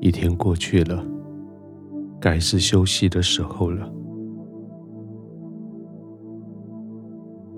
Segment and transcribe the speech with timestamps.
[0.00, 1.04] 一天过去了，
[2.20, 3.92] 该是休息的时候了。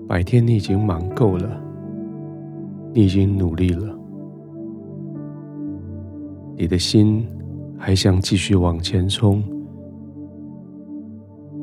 [0.07, 1.61] 白天你已经忙够了，
[2.93, 3.97] 你已经努力了，
[6.57, 7.25] 你的心
[7.77, 9.41] 还想继续往前冲，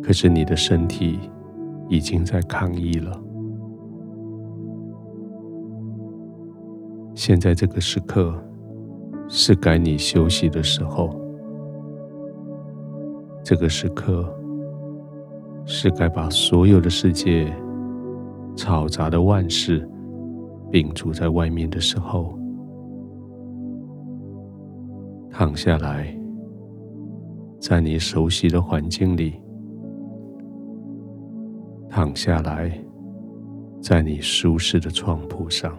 [0.02, 1.18] 可是你的身体
[1.88, 3.20] 已经在抗议了。
[7.14, 8.34] 现在这个时刻
[9.28, 11.14] 是该你休息的时候，
[13.44, 14.26] 这个时刻
[15.66, 17.52] 是该把所有的世界
[18.56, 19.86] 嘈杂的万事
[20.72, 22.36] 摒除在外面的时候。
[25.30, 26.12] 躺下来，
[27.60, 29.40] 在你熟悉的环境里，
[31.88, 32.72] 躺下来，
[33.80, 35.72] 在你舒适的床铺上。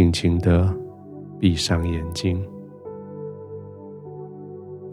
[0.00, 0.74] 轻轻的
[1.38, 2.42] 闭上眼睛，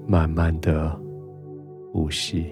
[0.05, 0.99] 慢慢的
[1.94, 2.47] 呼吸。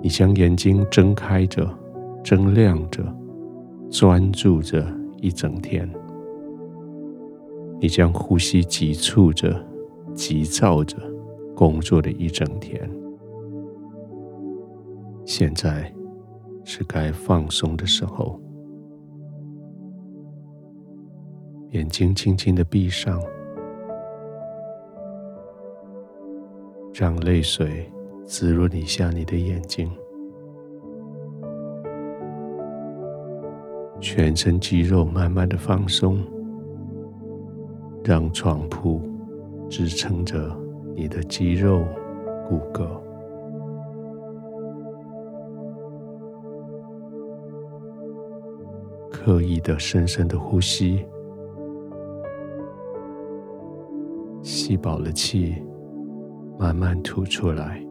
[0.00, 1.68] 你将眼睛睁开着，
[2.22, 3.02] 睁亮着，
[3.90, 4.86] 专注着
[5.20, 5.90] 一整天。
[7.80, 9.52] 你将呼吸急促着，
[10.14, 10.96] 急躁着，
[11.56, 12.88] 工作的一整天。
[15.24, 15.92] 现在。
[16.68, 18.40] 是该放松的时候，
[21.70, 23.22] 眼睛轻轻的闭上，
[26.92, 27.88] 让泪水
[28.24, 29.88] 滋润一下你的眼睛，
[34.00, 36.18] 全身肌肉慢慢的放松，
[38.02, 39.00] 让床铺
[39.70, 40.50] 支撑着
[40.96, 41.84] 你的肌肉
[42.48, 43.05] 骨骼。
[49.26, 51.04] 刻意的深深的呼吸，
[54.40, 55.52] 吸饱了气，
[56.56, 57.84] 慢慢吐出来。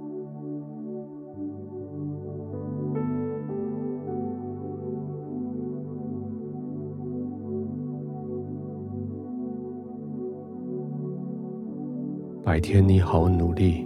[12.45, 13.85] 白天你好努力，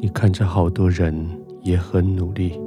[0.00, 1.14] 你看着好多人
[1.62, 2.60] 也很努力。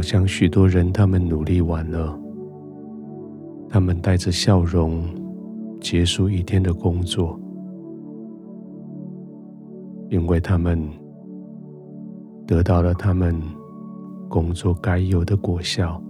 [0.00, 2.18] 好像许多人，他们努力完了，
[3.68, 5.04] 他们带着笑容
[5.78, 7.38] 结束一天的工作，
[10.08, 10.82] 因为他们
[12.46, 13.38] 得到了他们
[14.26, 16.02] 工作该有的果效，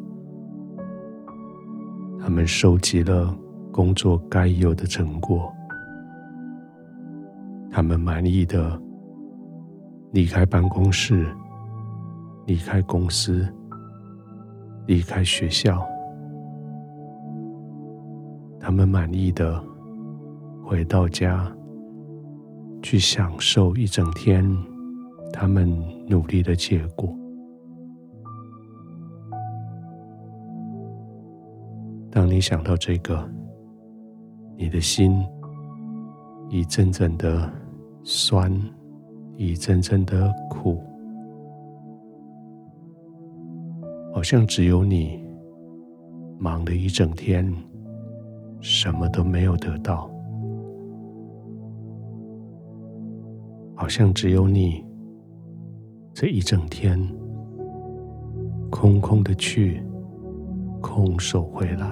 [2.21, 3.37] 他们收集了
[3.73, 5.53] 工作该有的成果，
[7.73, 8.81] 他们满意的
[10.13, 11.27] 离开办公室，
[12.47, 13.45] 离开公司。
[14.87, 15.87] 离开学校，
[18.59, 19.63] 他们满意的
[20.65, 21.51] 回到家，
[22.83, 24.45] 去享受一整天
[25.33, 25.71] 他们
[26.09, 27.15] 努力的结果。
[32.11, 33.31] 当你想到这个，
[34.57, 35.25] 你的心
[36.49, 37.49] 一阵阵的
[38.03, 38.53] 酸，
[39.37, 40.83] 一阵阵的苦。
[44.21, 45.19] 好像只有你
[46.39, 47.51] 忙了一整天，
[48.61, 50.11] 什么都没有得到；
[53.75, 54.85] 好像只有你
[56.13, 57.01] 这一整天
[58.71, 59.83] 空空的去，
[60.83, 61.87] 空手回来；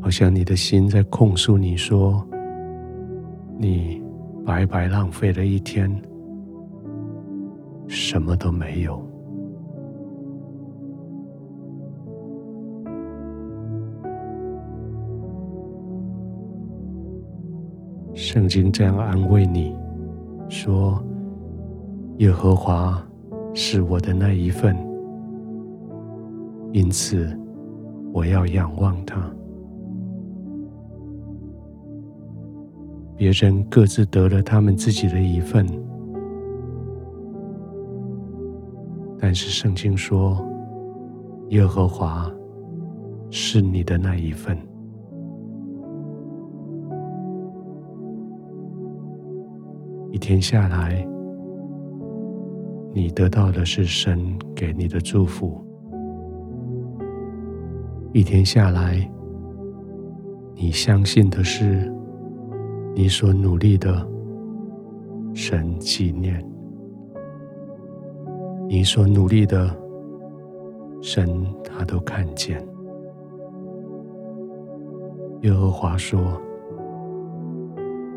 [0.00, 2.26] 好像你的心在控诉你说，
[3.58, 4.02] 你
[4.46, 5.94] 白白浪费了一天。
[7.92, 9.04] 什么都没有。
[18.14, 19.76] 圣经这样安慰你
[20.48, 21.02] 说
[22.18, 23.04] ：“耶和华
[23.54, 24.76] 是我的那一份，
[26.72, 27.36] 因此
[28.12, 29.20] 我要仰望他。
[33.16, 35.66] 别人各自得了他们自己的一份。”
[39.20, 40.42] 但是圣经说，
[41.50, 42.28] 耶和华
[43.30, 44.56] 是你的那一份。
[50.10, 51.06] 一天下来，
[52.92, 54.18] 你得到的是神
[54.56, 55.62] 给你的祝福；
[58.12, 59.08] 一天下来，
[60.54, 61.92] 你相信的是
[62.94, 64.06] 你所努力的
[65.34, 66.44] 神纪念
[68.72, 69.68] 你所努力的，
[71.02, 72.64] 神他都看见。
[75.40, 76.40] 耶和华说：“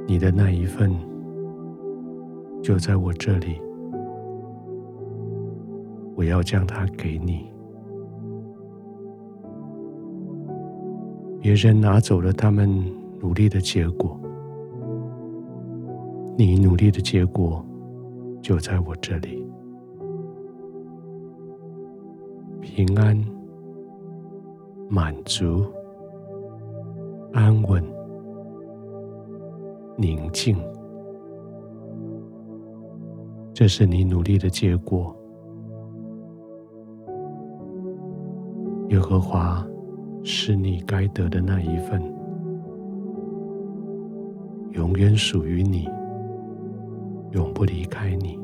[0.05, 0.93] 你的那一份
[2.61, 3.59] 就在我这里，
[6.15, 7.51] 我要将它给你。
[11.41, 12.69] 别人拿走了他们
[13.19, 14.15] 努力的结果。”
[16.37, 17.65] 你努力的结果
[18.39, 19.43] 就在我这里，
[22.63, 23.15] 平安、
[24.89, 25.63] 满足、
[27.33, 27.83] 安稳、
[29.97, 30.57] 宁静，
[33.53, 35.13] 这是你努力的结果。
[38.87, 39.63] 耶和华
[40.23, 42.01] 是你该得的那一份，
[44.71, 45.87] 永远属于你。
[47.33, 48.39] 永不离开你，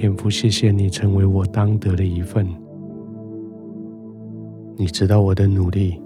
[0.00, 2.46] 天父，谢谢你成为我当得的一份。
[4.78, 6.00] 你知道我的努力，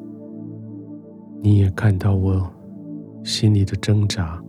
[1.41, 2.45] 你也看到我
[3.23, 4.43] 心里的挣扎。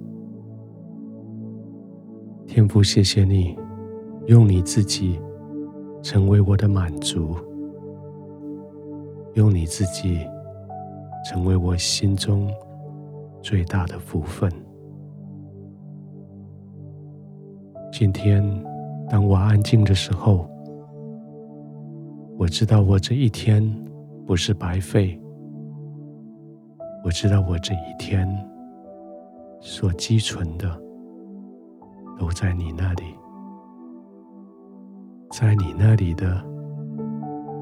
[2.47, 3.55] 天父，谢谢你
[4.25, 5.19] 用你自己
[6.01, 7.35] 成为我的满足，
[9.35, 10.21] 用你自己。
[11.27, 12.47] 成为我心中
[13.41, 14.51] 最大的福分。
[17.91, 18.43] 今天，
[19.09, 20.49] 当我安静的时候，
[22.37, 23.63] 我知道我这一天
[24.25, 25.19] 不是白费。
[27.03, 28.27] 我知道我这一天
[29.61, 30.67] 所积存的
[32.17, 33.03] 都在你那里，
[35.31, 36.43] 在你那里的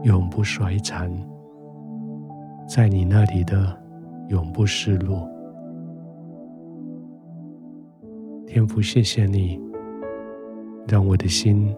[0.04, 1.12] 永不衰残。
[2.66, 3.78] 在你那里的
[4.30, 5.30] 永不失落，
[8.48, 9.60] 天父，谢谢你，
[10.88, 11.74] 让我的心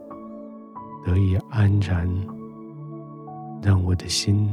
[1.05, 2.09] 得以安然，
[3.61, 4.49] 让我的心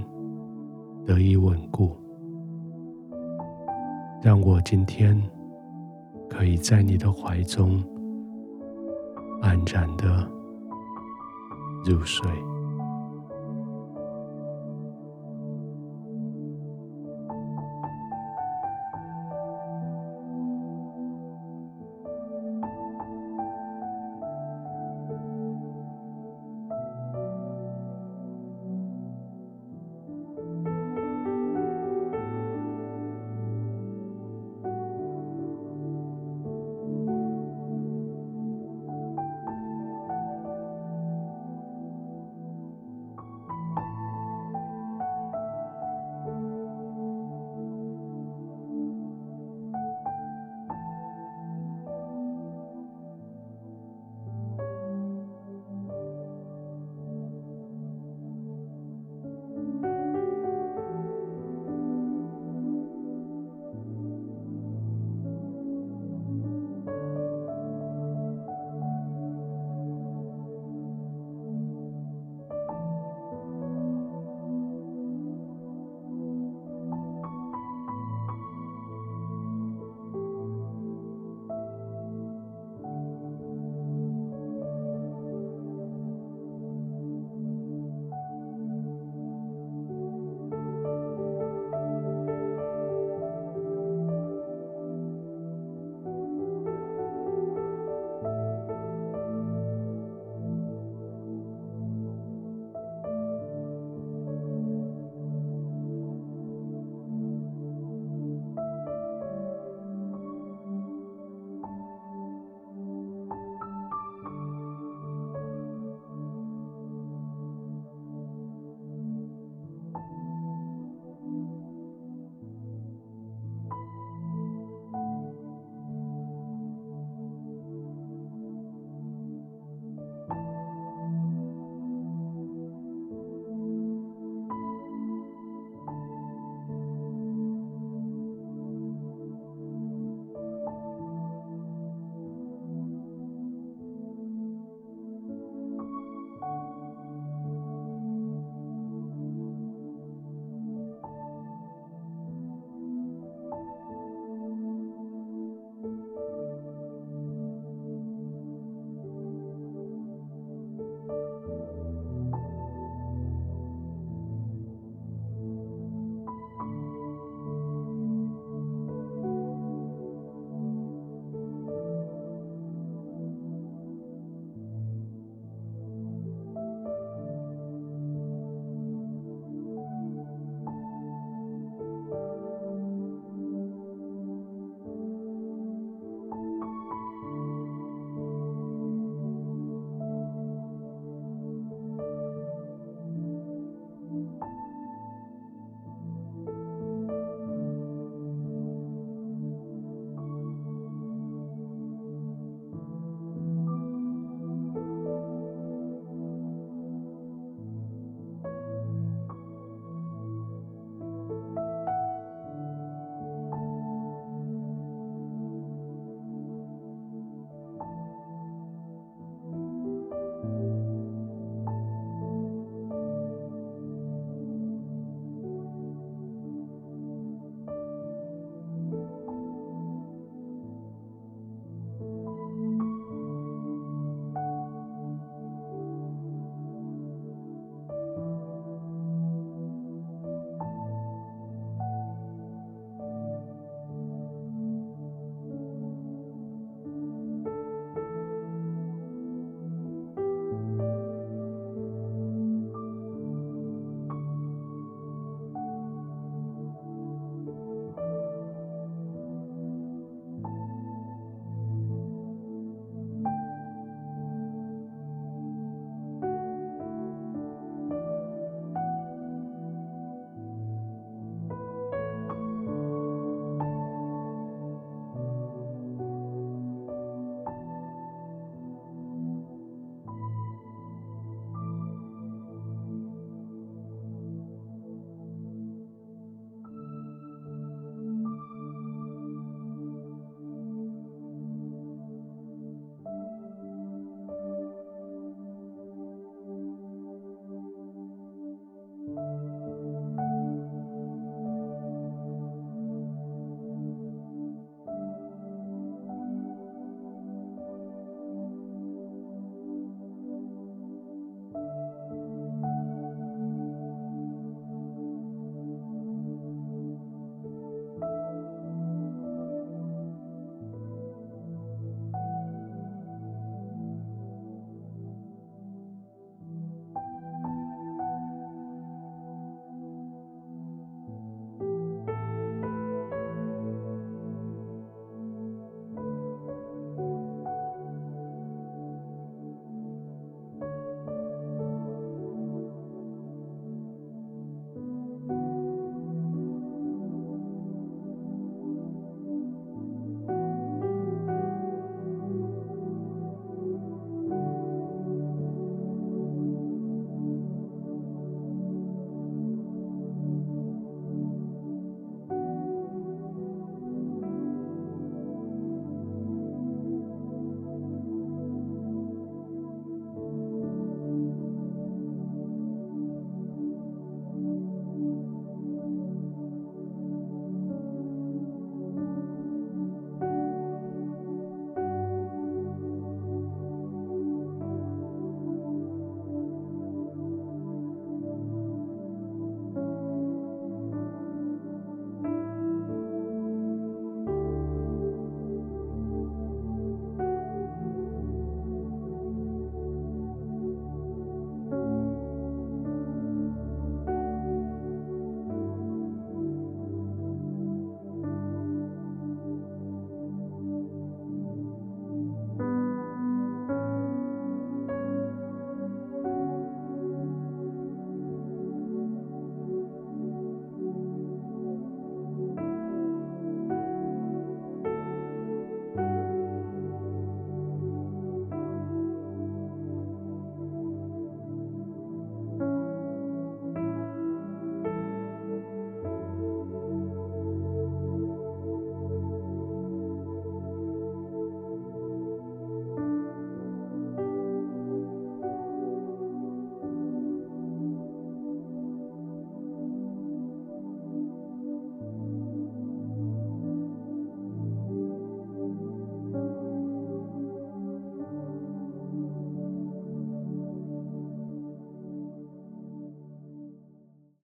[1.07, 1.97] 得以稳固，
[4.23, 5.21] 让我今天
[6.29, 7.83] 可以在你的怀中
[9.41, 10.29] 安然的
[11.85, 12.31] 入睡。